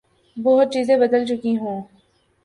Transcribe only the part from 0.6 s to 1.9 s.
چیزیں بدل چکی ہوں۔